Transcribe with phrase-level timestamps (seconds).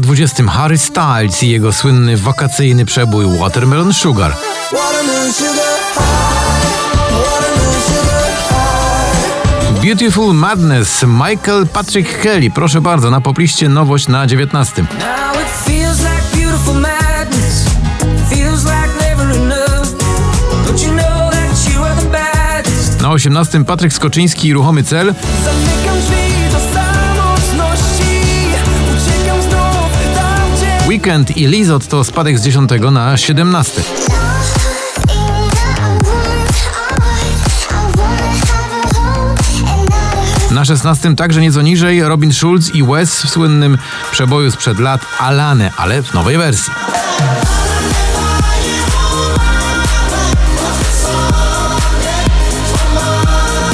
[0.00, 4.36] Na 20 Harry Styles i jego słynny wakacyjny przebój Watermelon Sugar.
[9.82, 12.50] Beautiful Madness Michael Patrick Kelly.
[12.50, 14.82] Proszę bardzo, na popliście nowość na 19.
[14.82, 17.64] Now it feels like beautiful madness.
[18.30, 19.88] Feels like never enough.
[20.66, 23.00] Don't you know that you are the baddest?
[23.00, 25.14] Na 18 Patryk Skoczyński i Ruchomy Cel.
[30.90, 33.82] Weekend i Lizot to spadek z 10 na 17.
[40.50, 43.78] Na 16 także nieco niżej Robin Schulz i Wes w słynnym
[44.12, 46.72] przeboju sprzed lat Alane, ale w nowej wersji.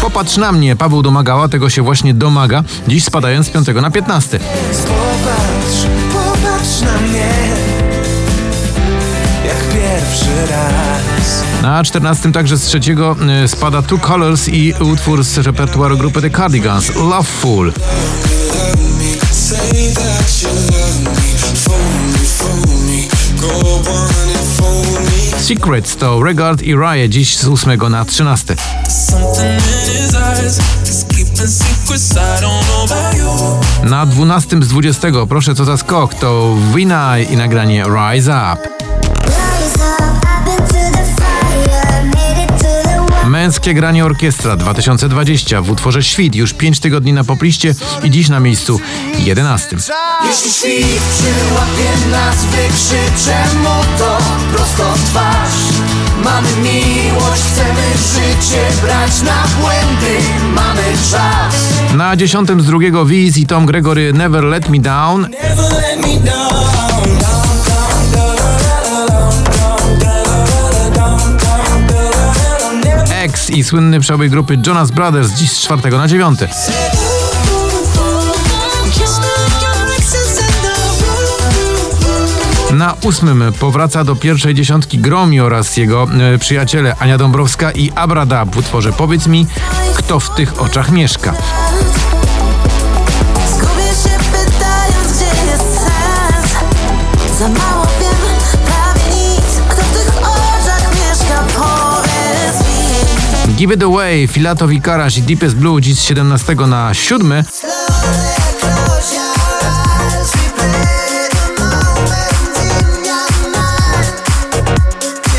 [0.00, 4.38] Popatrz na mnie, Paweł domagała, tego się właśnie domaga, dziś spadając z 5 na 15.
[11.62, 16.30] Na 14 także z trzeciego y, spada Two Colors i utwór z repertuaru grupy The
[16.30, 17.72] Cardigans, Loveful.
[25.38, 28.56] Secrets to Regard i Raya dziś z 8 na 13.
[28.88, 33.90] Something in his eyes is keeping secrets I don't know about you.
[33.90, 38.81] Na 12 z 20 proszę co za skok to Wina i nagranie Rise Up.
[43.42, 48.40] Męskie granie orkiestra 2020 w utworze Świt już 5 tygodni na popliście i dziś na
[48.40, 48.80] miejscu
[49.18, 49.76] 11.
[50.24, 54.18] Jeśli świt przyłapie nas, wykrzyczę mu to
[54.52, 55.52] prosto w twarz.
[56.24, 60.18] Mamy miłość, chcemy życie brać na błędy,
[60.54, 61.54] mamy czas.
[61.94, 65.20] Na 10 z drugiego Wiz i Tom Gregory Never Let Me Down.
[65.20, 67.21] Never let me down.
[73.42, 76.38] X i słynny przebój grupy Jonas Brothers dziś z 4 na 9.
[82.72, 88.54] Na ósmym powraca do pierwszej dziesiątki Gromi oraz jego e, przyjaciele Ania Dąbrowska i Abradab
[88.54, 89.46] w utworze Powiedz mi,
[89.94, 91.34] kto w tych oczach mieszka.
[93.48, 97.71] Zgubię się pytając, gdzie jest sens
[103.62, 107.44] Give It Away, Filato Wikarasz i Deepest Blue dziś z 17 na 7.
[107.50, 107.72] Slowly
[108.60, 109.24] close your
[110.14, 114.22] eyes Replay the moment in your mind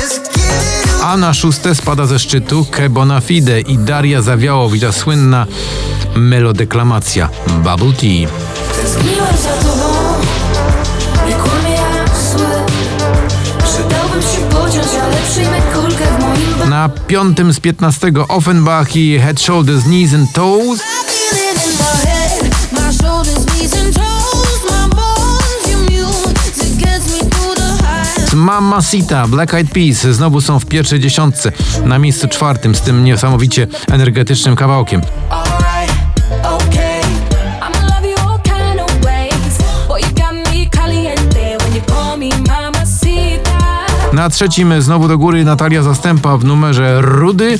[0.00, 4.92] Just give it A na szóste spada ze szczytu Ke Bonafide i Daria Zawiałowicz, ta
[4.92, 5.46] słynna
[6.16, 8.28] melodeklamacja Bubble Tea.
[8.76, 9.94] Tęskniłem za tobą
[11.28, 12.46] Nie kłamie jasły
[13.64, 16.11] Przydałbym się pociąć, ale przyjmę kulkę
[16.68, 20.80] Na piątym z 15 Offenbach i Head, Shoulders, Knees and Toes.
[28.34, 31.52] Mamacita, Black Eyed Peas znowu są w pierwszej dziesiątce,
[31.84, 35.00] na miejscu czwartym z tym niesamowicie energetycznym kawałkiem.
[44.22, 47.58] Na trzecim znowu do góry Natalia Zastępa w numerze Rudy.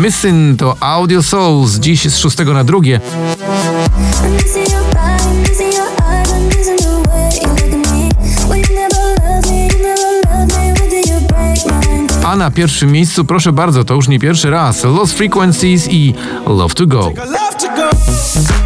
[0.00, 3.00] Missing to Audio Souls, dziś z szóstego na drugie.
[12.24, 16.14] A na pierwszym miejscu, proszę bardzo, to już nie pierwszy raz, Lost Frequencies i
[16.46, 17.10] Love to Go.
[17.10, 18.57] I love to go